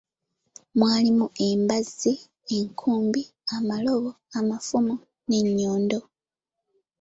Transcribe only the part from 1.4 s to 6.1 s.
embazzi, enkumbi, amalobo, amafumu, n'ennyondo